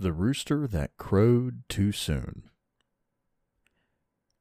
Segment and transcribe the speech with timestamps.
[0.00, 2.44] The Rooster That Crowed Too Soon.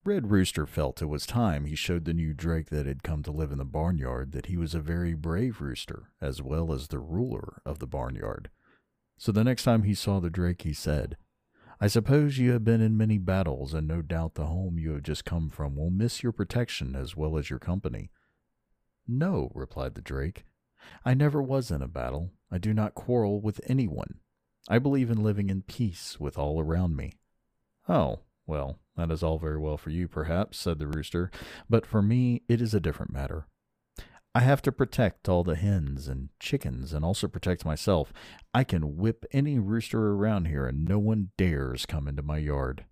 [0.05, 3.31] Red Rooster felt it was time he showed the new drake that had come to
[3.31, 6.99] live in the barnyard that he was a very brave rooster, as well as the
[6.99, 8.51] ruler of the barnyard.
[9.17, 11.17] So the next time he saw the drake, he said,
[11.81, 15.01] I suppose you have been in many battles, and no doubt the home you have
[15.01, 18.11] just come from will miss your protection as well as your company.
[19.07, 20.45] No, replied the drake.
[21.03, 22.29] I never was in a battle.
[22.51, 24.19] I do not quarrel with anyone.
[24.69, 27.13] I believe in living in peace with all around me.
[27.87, 31.31] Oh, well, that is all very well for you, perhaps, said the rooster,
[31.69, 33.45] but for me it is a different matter.
[34.35, 38.13] I have to protect all the hens and chickens and also protect myself.
[38.53, 42.85] I can whip any rooster around here and no one dares come into my yard.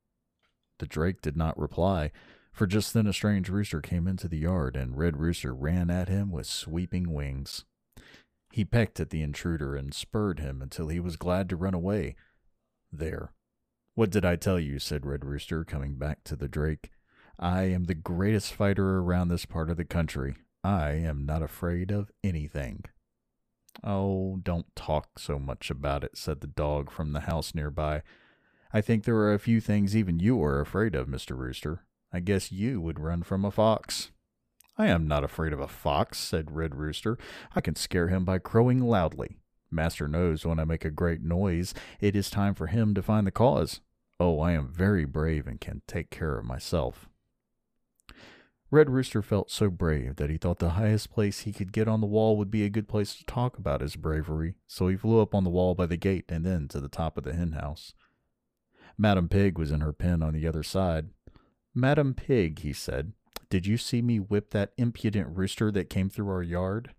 [0.80, 2.12] The drake did not reply,
[2.52, 6.10] for just then a strange rooster came into the yard and Red Rooster ran at
[6.10, 7.66] him with sweeping wings.
[8.56, 12.16] He pecked at the intruder and spurred him until he was glad to run away.
[12.90, 13.34] There,
[13.96, 14.80] what did I tell you?
[14.80, 16.90] said Red Rooster, coming back to the drake.
[17.38, 20.38] I am the greatest fighter around this part of the country.
[20.64, 22.86] I am not afraid of anything.
[23.84, 28.04] Oh, don't talk so much about it, said the dog from the house nearby.
[28.72, 31.38] I think there are a few things even you are afraid of, Mr.
[31.38, 31.84] Rooster.
[32.14, 34.12] I guess you would run from a fox.
[34.78, 37.18] I am not afraid of a fox, said Red Rooster.
[37.56, 39.38] I can scare him by crowing loudly.
[39.72, 43.26] Master knows when I make a great noise, it is time for him to find
[43.26, 43.82] the cause.
[44.20, 47.10] Oh, I am very brave and can take care of myself.
[48.72, 52.02] Red Rooster felt so brave that he thought the highest place he could get on
[52.02, 55.22] the wall would be a good place to talk about his bravery, so he flew
[55.22, 57.54] up on the wall by the gate and then to the top of the hen
[57.54, 57.94] house.
[58.98, 61.10] Madam Pig was in her pen on the other side.
[61.74, 63.14] Madam Pig, he said,
[63.50, 66.92] did you see me whip that impudent rooster that came through our yard?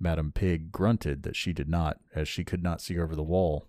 [0.00, 3.66] Madam Pig grunted that she did not, as she could not see over the wall.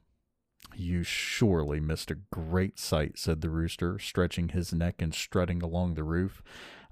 [0.76, 5.96] You surely missed a great sight, said the rooster, stretching his neck and strutting along
[5.96, 6.44] the roof.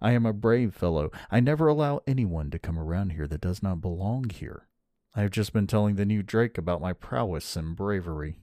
[0.01, 1.11] I am a brave fellow.
[1.29, 4.67] I never allow anyone to come around here that does not belong here.
[5.15, 8.39] I have just been telling the new Drake about my prowess and bravery.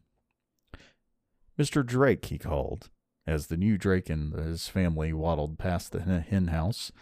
[1.59, 1.87] Mr.
[1.87, 2.91] Drake, he called,
[3.27, 6.93] as the new Drake and his family waddled past the hen house.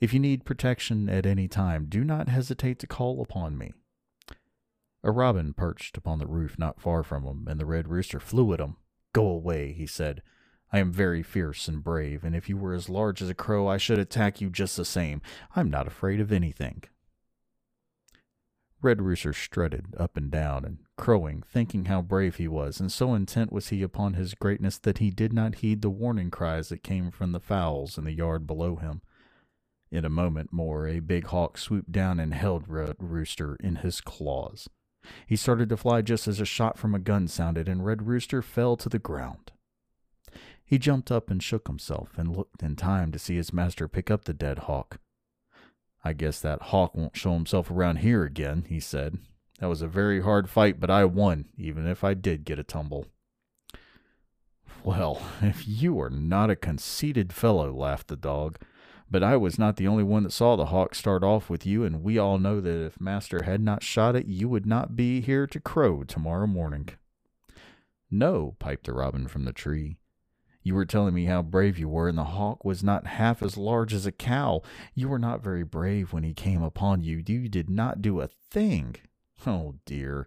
[0.00, 3.72] If you need protection at any time, do not hesitate to call upon me.
[5.02, 8.52] A robin perched upon the roof not far from him, and the red rooster flew
[8.52, 8.76] at him.
[9.12, 10.22] Go away, he said.
[10.72, 13.66] I am very fierce and brave, and if you were as large as a crow,
[13.66, 15.20] I should attack you just the same.
[15.56, 16.84] I'm not afraid of anything.
[18.82, 23.14] Red Rooster strutted up and down and crowing, thinking how brave he was, and so
[23.14, 26.82] intent was he upon his greatness that he did not heed the warning cries that
[26.82, 29.02] came from the fowls in the yard below him.
[29.90, 34.00] In a moment more, a big hawk swooped down and held Red Rooster in his
[34.00, 34.68] claws.
[35.26, 38.40] He started to fly just as a shot from a gun sounded, and Red Rooster
[38.40, 39.52] fell to the ground.
[40.64, 44.10] He jumped up and shook himself and looked in time to see his master pick
[44.10, 45.00] up the dead hawk.
[46.02, 49.18] I guess that hawk won't show himself around here again, he said.
[49.58, 52.64] That was a very hard fight, but I won, even if I did get a
[52.64, 53.06] tumble.
[54.82, 58.58] Well, if you are not a conceited fellow, laughed the dog.
[59.10, 61.84] But I was not the only one that saw the hawk start off with you,
[61.84, 65.20] and we all know that if Master had not shot it, you would not be
[65.20, 66.90] here to crow tomorrow morning.
[68.08, 69.96] No, piped the robin from the tree.
[70.62, 73.56] You were telling me how brave you were, and the hawk was not half as
[73.56, 74.62] large as a cow.
[74.94, 77.22] You were not very brave when he came upon you.
[77.26, 78.96] You did not do a thing.
[79.46, 80.26] Oh, dear.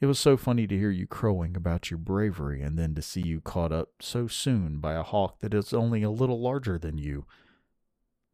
[0.00, 3.20] It was so funny to hear you crowing about your bravery, and then to see
[3.20, 6.98] you caught up so soon by a hawk that is only a little larger than
[6.98, 7.26] you.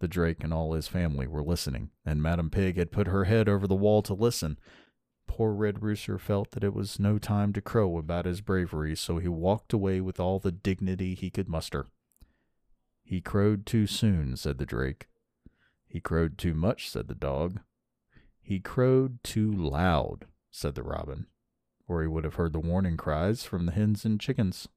[0.01, 3.49] The drake and all his family were listening, and Madam Pig had put her head
[3.49, 4.59] over the wall to listen.
[5.37, 9.19] Poor Red Rooster felt that it was no time to crow about his bravery, so
[9.19, 11.89] he walked away with all the dignity he could muster.
[13.03, 15.09] He crowed too soon, said the drake.
[15.89, 17.59] He crowed too much, said the dog.
[18.41, 21.27] He crowed too loud, said the robin,
[21.89, 24.69] or he would have heard the warning cries from the hens and chickens.